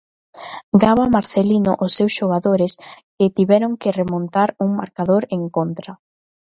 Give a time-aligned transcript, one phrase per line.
[0.83, 2.71] Gaba Marcelino os seus xogadores,
[3.17, 5.91] que tiveron que remontar un marcador en contra.